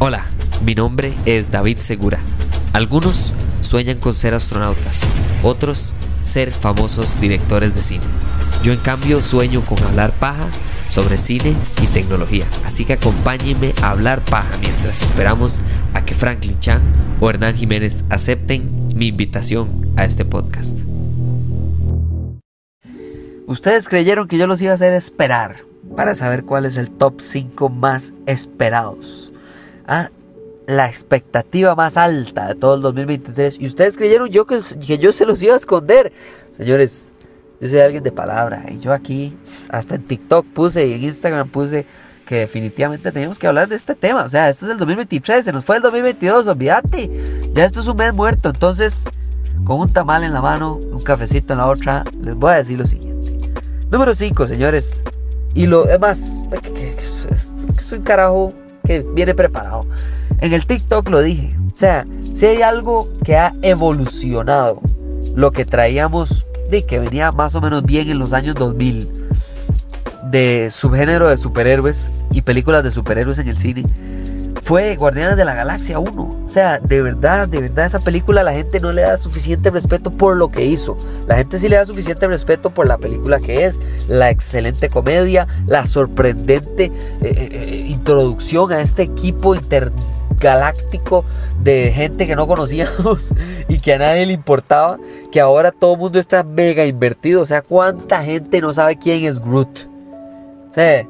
[0.00, 0.26] Hola,
[0.64, 2.20] mi nombre es David Segura.
[2.72, 5.04] Algunos sueñan con ser astronautas,
[5.42, 8.04] otros ser famosos directores de cine.
[8.62, 10.50] Yo en cambio sueño con hablar paja
[10.88, 12.44] sobre cine y tecnología.
[12.64, 15.62] Así que acompáñenme a hablar paja mientras esperamos
[15.94, 16.80] a que Franklin Chan
[17.20, 20.78] o Hernán Jiménez acepten mi invitación a este podcast.
[23.48, 25.64] Ustedes creyeron que yo los iba a hacer esperar
[25.96, 29.32] para saber cuál es el top 5 más esperados.
[29.88, 30.10] Ah,
[30.66, 33.58] la expectativa más alta de todo el 2023.
[33.58, 36.12] Y ustedes creyeron yo que, que yo se los iba a esconder.
[36.58, 37.14] Señores,
[37.58, 38.64] yo soy alguien de palabra.
[38.68, 39.34] Y yo aquí,
[39.70, 41.86] hasta en TikTok puse y en Instagram puse
[42.26, 44.24] que definitivamente teníamos que hablar de este tema.
[44.24, 47.10] O sea, esto es el 2023, se nos fue el 2022, olvídate.
[47.54, 48.50] Ya esto es un mes muerto.
[48.50, 49.08] Entonces,
[49.64, 52.78] con un tamal en la mano, un cafecito en la otra, les voy a decir
[52.78, 53.32] lo siguiente.
[53.90, 55.02] Número 5, señores.
[55.54, 58.52] Y lo demás, es que soy un carajo
[59.14, 59.86] viene preparado.
[60.40, 61.56] En el TikTok lo dije.
[61.72, 64.80] O sea, si hay algo que ha evolucionado,
[65.34, 69.28] lo que traíamos de que venía más o menos bien en los años 2000
[70.30, 73.84] de subgénero de superhéroes y películas de superhéroes en el cine
[74.62, 76.22] fue Guardianes de la Galaxia 1.
[76.22, 80.10] O sea, de verdad, de verdad esa película la gente no le da suficiente respeto
[80.10, 80.96] por lo que hizo.
[81.26, 85.46] La gente sí le da suficiente respeto por la película que es, la excelente comedia,
[85.66, 86.92] la sorprendente eh,
[87.22, 91.24] eh, eh, introducción a este equipo intergaláctico
[91.62, 93.34] de gente que no conocíamos
[93.68, 94.98] y que a nadie le importaba,
[95.30, 97.42] que ahora todo el mundo está mega invertido.
[97.42, 99.86] O sea, ¿cuánta gente no sabe quién es Groot?
[100.70, 101.06] O sea,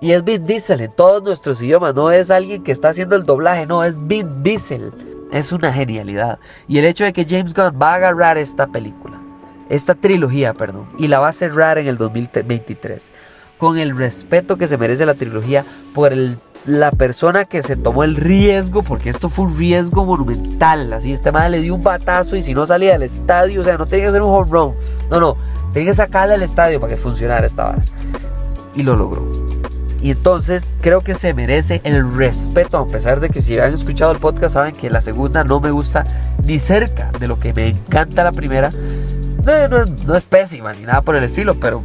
[0.00, 1.94] y es Vin Diesel en todos nuestros idiomas.
[1.94, 4.92] No es alguien que está haciendo el doblaje, no, es Vin Diesel.
[5.32, 6.38] Es una genialidad.
[6.68, 9.20] Y el hecho de que James Gunn va a agarrar esta película,
[9.68, 13.10] esta trilogía, perdón, y la va a cerrar en el 2023,
[13.58, 16.12] con el respeto que se merece la trilogía por
[16.66, 20.92] la persona que se tomó el riesgo, porque esto fue un riesgo monumental.
[20.92, 23.78] Así, este madre le dio un batazo y si no salía del estadio, o sea,
[23.78, 24.74] no tenía que hacer un home run.
[25.10, 25.36] No, no,
[25.72, 27.82] tenía que sacarle al estadio para que funcionara esta vara.
[28.74, 29.45] Y lo logró.
[30.06, 34.12] Y entonces creo que se merece el respeto, a pesar de que si han escuchado
[34.12, 36.06] el podcast saben que la segunda no me gusta
[36.44, 38.70] ni cerca de lo que me encanta la primera.
[39.44, 41.82] No, no, es pésima ni nada por el estilo, pero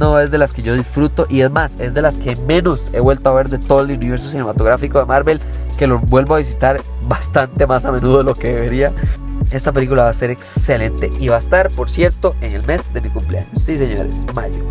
[0.00, 2.90] no es de las que yo disfruto y es más, es de las que menos
[2.92, 5.40] he vuelto a ver de todo el universo cinematográfico de Marvel,
[5.78, 8.92] que lo vuelvo a visitar bastante más a menudo de lo que debería.
[9.52, 12.92] Esta película va a ser excelente y va a estar, por cierto, en el mes
[12.92, 13.62] de mi cumpleaños.
[13.62, 14.64] Sí, señores, mayo.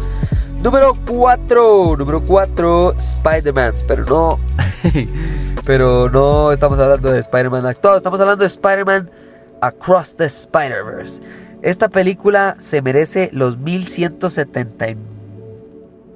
[0.61, 4.39] Número 4, número 4, Spider-Man, pero no,
[5.65, 9.09] pero no estamos hablando de Spider-Man actual, estamos hablando de Spider-Man
[9.61, 11.21] Across the Spider-Verse.
[11.61, 14.85] Esta película se merece los 1170,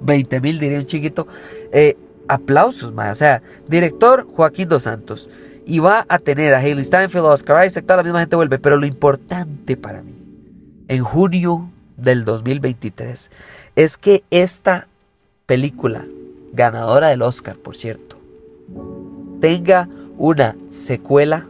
[0.02, 1.26] 20 mil diría un chiquito,
[1.72, 1.96] eh,
[2.28, 3.14] aplausos, más.
[3.14, 5.30] o sea, director Joaquín Dos Santos,
[5.66, 8.76] y va a tener a Haley Steinfeld, Oscar Isaac, toda la misma gente vuelve, pero
[8.76, 10.14] lo importante para mí,
[10.90, 13.30] en junio del 2023
[13.76, 14.88] es que esta
[15.46, 16.06] película,
[16.52, 18.18] ganadora del Oscar, por cierto,
[19.42, 21.48] tenga una secuela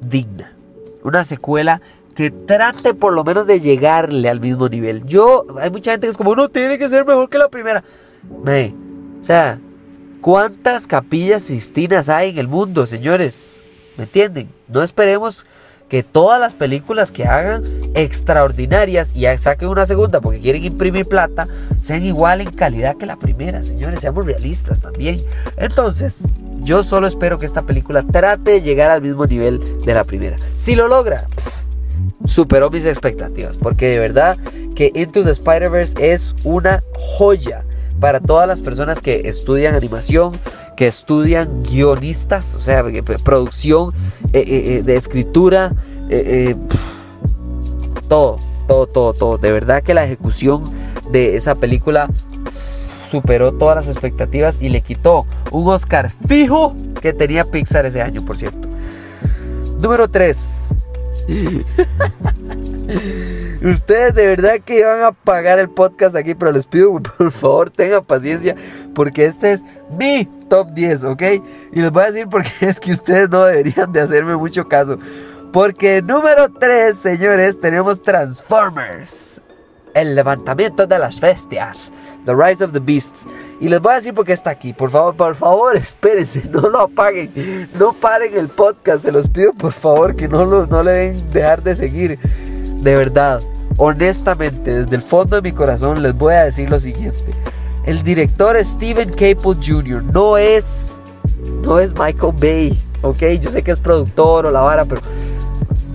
[0.00, 0.52] digna.
[1.02, 1.80] Una secuela
[2.14, 5.04] que trate por lo menos de llegarle al mismo nivel.
[5.04, 7.84] Yo, hay mucha gente que es como, no, tiene que ser mejor que la primera.
[8.42, 8.74] Me,
[9.20, 9.60] o sea,
[10.20, 13.62] ¿cuántas capillas sistinas hay en el mundo, señores?
[13.96, 14.48] ¿Me entienden?
[14.66, 15.46] No esperemos
[15.88, 21.48] que todas las películas que hagan extraordinarias y saquen una segunda porque quieren imprimir plata
[21.80, 25.18] sean igual en calidad que la primera, señores, seamos realistas también.
[25.56, 26.24] Entonces,
[26.62, 30.36] yo solo espero que esta película trate de llegar al mismo nivel de la primera.
[30.56, 31.26] Si lo logra,
[32.26, 34.36] superó mis expectativas, porque de verdad
[34.76, 36.82] que Into the Spider-Verse es una
[37.16, 37.64] joya
[38.00, 40.38] para todas las personas que estudian animación,
[40.78, 42.84] que estudian guionistas, o sea,
[43.24, 43.92] producción
[44.32, 45.74] eh, eh, eh, de escritura,
[48.08, 49.38] todo, todo, todo, todo.
[49.38, 50.62] De verdad que la ejecución
[51.10, 52.08] de esa película
[53.10, 58.24] superó todas las expectativas y le quitó un Oscar fijo que tenía Pixar ese año,
[58.24, 58.68] por cierto.
[59.80, 60.68] Número 3.
[63.62, 67.70] Ustedes de verdad que van a pagar el podcast aquí, pero les pido por favor
[67.70, 68.54] tengan paciencia
[68.94, 69.62] porque este es
[69.98, 71.22] mi top 10, ¿ok?
[71.72, 74.98] Y les voy a decir porque es que ustedes no deberían de hacerme mucho caso.
[75.52, 79.40] Porque número 3, señores, tenemos Transformers.
[79.94, 81.90] El levantamiento de las bestias.
[82.26, 83.26] The Rise of the Beasts.
[83.58, 84.74] Y les voy a decir por qué está aquí.
[84.74, 86.42] Por favor, por favor, espérense.
[86.50, 87.68] No lo apaguen.
[87.78, 89.04] No paren el podcast.
[89.04, 92.18] Se los pido por favor que no, lo, no le den dejar de seguir.
[92.80, 93.40] De verdad,
[93.76, 97.24] honestamente, desde el fondo de mi corazón les voy a decir lo siguiente.
[97.84, 100.02] El director Steven Caple Jr.
[100.04, 100.94] no es
[101.64, 105.00] no es Michael Bay, ok, yo sé que es productor o la vara, pero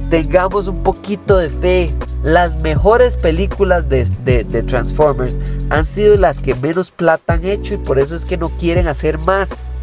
[0.10, 1.94] tengamos un poquito de fe.
[2.24, 5.40] Las mejores películas de, de, Transformers
[5.70, 8.88] han sido las que menos plata han hecho y por eso es que no quieren
[8.88, 9.74] hacer más.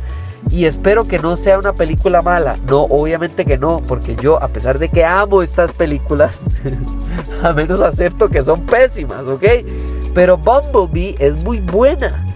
[0.48, 2.56] Y espero que no sea una película mala.
[2.66, 6.46] No, obviamente que no, porque yo, a pesar de que amo estas películas,
[7.42, 9.44] a menos acepto que son pésimas, ¿ok?
[10.14, 12.26] Pero Bumblebee es muy buena.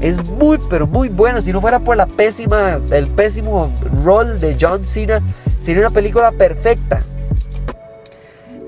[0.00, 1.42] Es muy, pero muy buena.
[1.42, 3.72] Si no fuera por la pésima, el pésimo
[4.04, 5.20] rol de John Cena,
[5.58, 7.02] sería una película perfecta.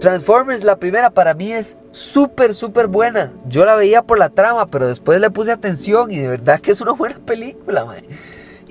[0.01, 3.33] Transformers, la primera para mí es súper, súper buena.
[3.47, 6.73] Yo la veía por la trama, pero después le puse atención y de verdad que
[6.73, 8.03] es una buena película, man.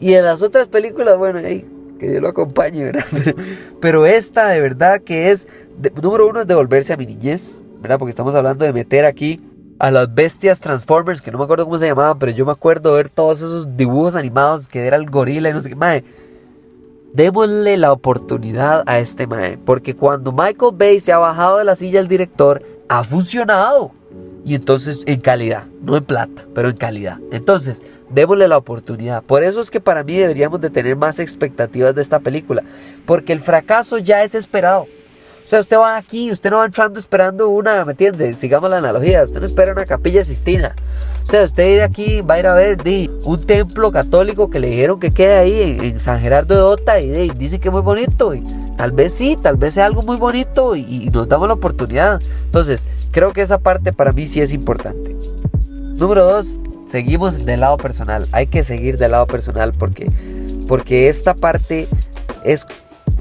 [0.02, 3.06] Y en las otras películas, bueno, que Dios lo acompañe, ¿verdad?
[3.82, 5.48] Pero, esta de verdad que es,
[6.02, 8.00] número uno, es devolverse a mi niñez, ¿verdad?
[8.00, 9.40] Porque estamos hablando de meter aquí
[9.78, 12.94] a las bestias Transformers, que no me acuerdo cómo se llamaban, pero yo me acuerdo
[12.94, 15.76] ver todos esos dibujos animados que era el gorila y no sé qué.
[15.76, 16.04] Madre,
[17.14, 21.76] démosle la oportunidad a este mae, porque cuando Michael Bay se ha bajado de la
[21.76, 23.92] silla del director, ha funcionado.
[24.44, 27.20] Y entonces en calidad, no en plata, pero en calidad.
[27.32, 29.24] Entonces, démosle la oportunidad.
[29.24, 32.64] Por eso es que para mí deberíamos de tener más expectativas de esta película,
[33.06, 34.88] porque el fracaso ya es esperado.
[35.52, 38.34] O sea, usted va aquí, usted no va entrando esperando una, ¿me entiende?
[38.36, 40.74] Sigamos la analogía, usted no espera una capilla sistina.
[41.26, 44.62] O sea, usted ir aquí, va a ir a ver di, un templo católico que
[44.62, 47.72] le dijeron que queda ahí en, San Gerardo de Ota y di, dice que es
[47.74, 48.34] muy bonito.
[48.34, 48.46] Y
[48.78, 52.22] tal vez sí, tal vez sea algo muy bonito y, y nos damos la oportunidad.
[52.46, 55.18] Entonces, creo que esa parte para mí sí es importante.
[55.98, 58.26] Número dos, seguimos del lado personal.
[58.32, 60.10] Hay que seguir del lado personal porque,
[60.70, 61.90] porque esta parte
[62.46, 62.66] es,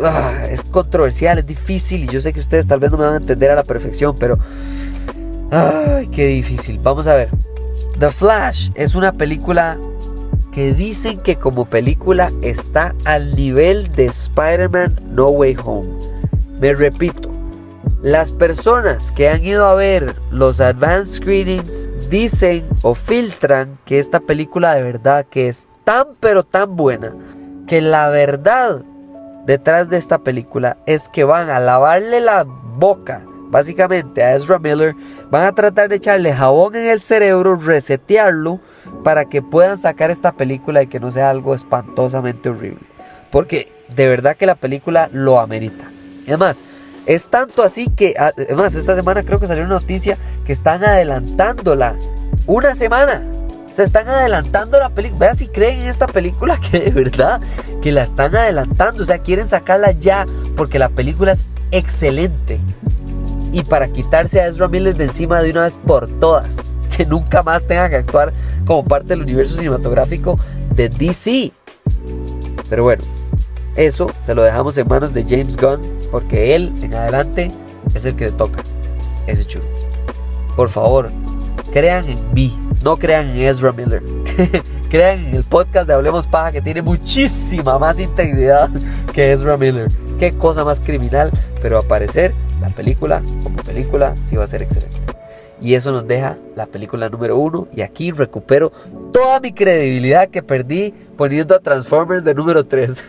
[0.02, 3.14] ah, es controversial, es difícil y yo sé que ustedes tal vez no me van
[3.14, 4.38] a entender a la perfección, pero...
[5.50, 6.78] Ay, qué difícil.
[6.78, 7.28] Vamos a ver.
[7.98, 9.76] The Flash es una película
[10.52, 15.88] que dicen que como película está al nivel de Spider-Man No Way Home.
[16.60, 17.30] Me repito,
[18.02, 24.20] las personas que han ido a ver los advanced screenings dicen o filtran que esta
[24.20, 27.14] película de verdad que es tan pero tan buena
[27.66, 28.82] que la verdad
[29.46, 34.94] detrás de esta película es que van a lavarle la boca básicamente a Ezra Miller,
[35.30, 38.60] van a tratar de echarle jabón en el cerebro, resetearlo
[39.02, 42.86] para que puedan sacar esta película y que no sea algo espantosamente horrible.
[43.30, 45.90] Porque de verdad que la película lo amerita.
[46.26, 46.62] además,
[47.06, 51.96] es tanto así que, además, esta semana creo que salió una noticia que están adelantándola
[52.46, 53.39] una semana.
[53.70, 55.20] Se están adelantando la película.
[55.20, 57.40] Vean si creen en esta película que de verdad
[57.82, 59.02] que la están adelantando.
[59.02, 60.26] O sea, quieren sacarla ya
[60.56, 62.60] porque la película es excelente.
[63.52, 66.72] Y para quitarse a Ezra Miller de encima de una vez por todas.
[66.96, 68.32] Que nunca más tenga que actuar
[68.66, 70.38] como parte del universo cinematográfico
[70.74, 71.52] de DC.
[72.68, 73.02] Pero bueno,
[73.76, 75.80] eso se lo dejamos en manos de James Gunn,
[76.10, 77.50] porque él en adelante
[77.94, 78.62] es el que le toca
[79.26, 79.64] ese chulo.
[80.56, 81.10] Por favor,
[81.72, 84.02] crean en mí, no crean en Ezra Miller.
[84.90, 88.70] crean en el podcast de Hablemos Paja que tiene muchísima más integridad
[89.12, 89.88] que Ezra Miller.
[90.18, 91.30] Qué cosa más criminal,
[91.62, 94.96] pero aparecer la película como película sí va a ser excelente.
[95.60, 97.68] Y eso nos deja la película número uno.
[97.74, 98.72] Y aquí recupero
[99.12, 103.04] toda mi credibilidad que perdí poniendo a Transformers de número 3.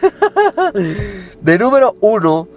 [1.42, 2.48] de número uno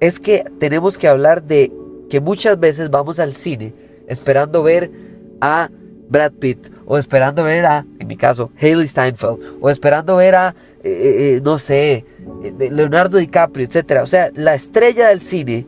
[0.00, 1.70] es que tenemos que hablar de
[2.08, 3.72] que muchas veces vamos al cine
[4.08, 4.90] esperando ver
[5.40, 5.70] a
[6.10, 10.48] Brad Pitt o esperando ver a, en mi caso, Haley Steinfeld o esperando ver a,
[10.82, 12.04] eh, eh, eh, no sé,
[12.58, 14.00] Leonardo DiCaprio, etc.
[14.02, 15.66] O sea, la estrella del cine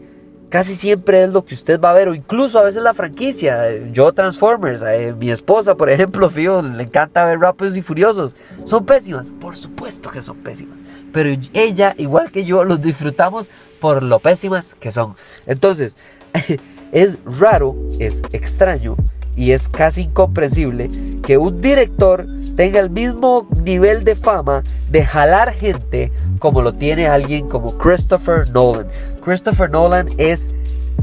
[0.48, 3.72] casi siempre es lo que usted va a ver, o incluso a veces la franquicia.
[3.92, 4.82] Yo Transformers,
[5.16, 8.34] mi esposa, por ejemplo, fío, le encanta ver Rápidos y Furiosos.
[8.64, 9.30] ¿Son pésimas?
[9.30, 10.80] Por supuesto que son pésimas.
[11.12, 13.48] Pero ella, igual que yo, los disfrutamos
[13.80, 15.14] por lo pésimas que son.
[15.46, 15.96] Entonces,
[16.92, 18.96] es raro, es extraño
[19.36, 20.90] y es casi incomprensible
[21.24, 27.06] que un director tenga el mismo nivel de fama de jalar gente como lo tiene
[27.06, 28.88] alguien como Christopher Nolan.
[29.24, 30.50] Christopher Nolan es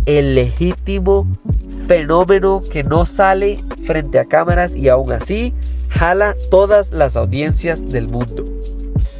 [0.05, 1.25] el legítimo
[1.87, 5.53] fenómeno que no sale frente a cámaras y aún así
[5.89, 8.45] jala todas las audiencias del mundo.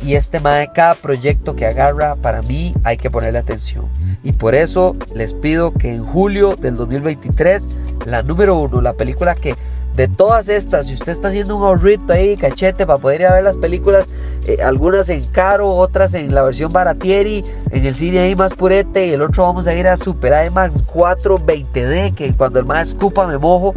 [0.04, 3.86] Y este mae, cada proyecto que agarra, para mí hay que ponerle atención.
[4.24, 7.70] Y por eso les pido que en julio del 2023,
[8.06, 9.56] la número uno, la película que
[9.96, 13.34] de todas estas, si usted está haciendo un ahorrito ahí, cachete, para poder ir a
[13.34, 14.08] ver las películas,
[14.48, 19.08] eh, algunas en caro, otras en la versión baratieri, en el cine ahí más purete,
[19.08, 22.90] y el otro vamos a ir a Super IMAX 4 20D, que cuando el más
[22.90, 23.74] escupa me mojo.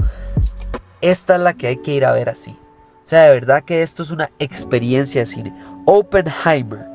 [1.00, 2.56] Esta es la que hay que ir a ver así.
[3.04, 5.52] O sea, de verdad que esto es una experiencia de cine.
[5.86, 6.86] Oppenheimer,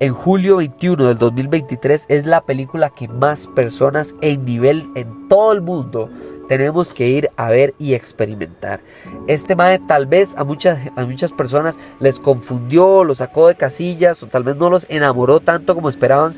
[0.00, 5.52] en julio 21 del 2023, es la película que más personas en nivel en todo
[5.52, 6.10] el mundo
[6.48, 8.80] tenemos que ir a ver y experimentar.
[9.26, 14.22] Este mae tal vez a muchas, a muchas personas les confundió, lo sacó de casillas
[14.22, 16.36] o tal vez no los enamoró tanto como esperaban.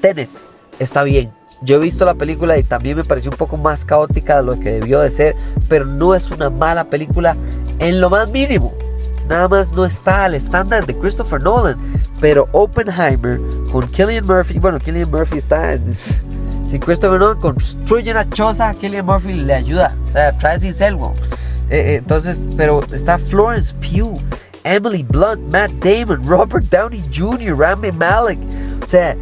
[0.00, 0.30] Tenet
[0.78, 1.32] está bien.
[1.62, 4.60] Yo he visto la película y también me pareció un poco más caótica de lo
[4.60, 5.36] que debió de ser,
[5.68, 7.36] pero no es una mala película
[7.80, 8.72] en lo más mínimo.
[9.30, 11.78] Nada más no está al estándar de Christopher Nolan,
[12.20, 15.78] pero Oppenheimer con Killian Murphy, bueno, Killian Murphy está
[16.68, 19.94] si Christopher Nolan construye una choza, Killian Murphy le ayuda.
[20.08, 21.14] O sea, trae sin selvo.
[21.70, 24.20] Eh, eh, entonces, pero está Florence Pugh,
[24.64, 28.38] Emily Blunt, Matt Damon, Robert Downey Jr., Rami Malek.
[28.82, 29.16] O sea,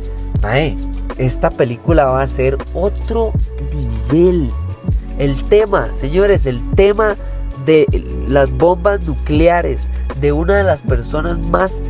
[1.18, 3.34] esta película va a ser otro
[3.74, 4.50] nivel.
[5.18, 7.14] El tema, señores, el tema
[7.66, 7.86] de
[8.28, 11.82] las bombas nucleares de una de las personas más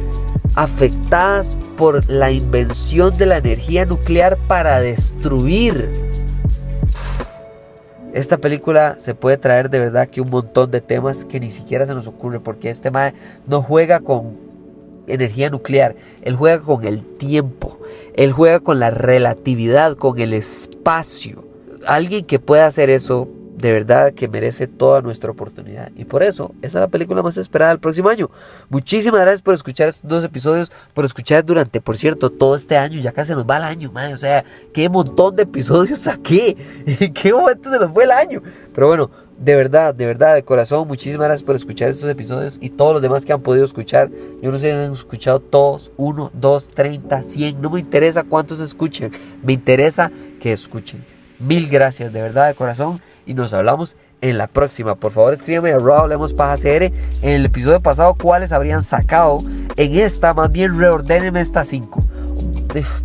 [0.54, 5.88] afectadas por la invención de la energía nuclear para destruir.
[8.12, 11.86] Esta película se puede traer de verdad que un montón de temas que ni siquiera
[11.86, 13.14] se nos ocurre porque este mae
[13.46, 14.36] no juega con
[15.06, 17.78] energía nuclear, él juega con el tiempo,
[18.14, 21.44] él juega con la relatividad, con el espacio.
[21.86, 23.28] Alguien que pueda hacer eso
[23.58, 25.90] de verdad que merece toda nuestra oportunidad.
[25.96, 28.30] Y por eso, esa es la película más esperada del próximo año.
[28.68, 33.00] Muchísimas gracias por escuchar estos dos episodios, por escuchar durante, por cierto, todo este año.
[33.00, 34.14] Ya casi nos va el año, madre.
[34.14, 36.56] O sea, qué montón de episodios saqué.
[36.86, 38.42] ¿En qué momento se nos fue el año?
[38.74, 42.70] Pero bueno, de verdad, de verdad, de corazón, muchísimas gracias por escuchar estos episodios y
[42.70, 44.08] todos los demás que han podido escuchar.
[44.40, 47.60] Yo no sé si han escuchado todos, uno, dos, treinta, cien.
[47.60, 49.10] No me interesa cuántos escuchen.
[49.42, 51.17] Me interesa que escuchen.
[51.38, 54.94] Mil gracias, de verdad, de corazón y nos hablamos en la próxima.
[54.96, 56.92] Por favor, escríbeme a Raw Hablemos Paja CR en
[57.22, 59.38] el episodio pasado cuáles habrían sacado.
[59.76, 62.02] En esta, más bien reordénenme estas 5.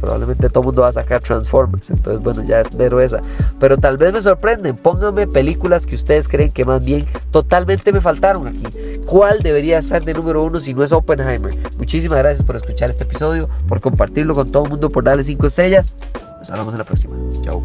[0.02, 3.22] Probablemente todo el mundo va a sacar Transformers, entonces bueno, ya espero esa.
[3.60, 8.02] Pero tal vez me sorprenden, pónganme películas que ustedes creen que más bien totalmente me
[8.02, 8.64] faltaron aquí.
[9.06, 11.56] ¿Cuál debería ser de número uno si no es Oppenheimer?
[11.78, 15.48] Muchísimas gracias por escuchar este episodio, por compartirlo con todo el mundo, por darle 5
[15.48, 15.96] estrellas.
[16.40, 17.16] Nos hablamos en la próxima.
[17.42, 17.64] Chao.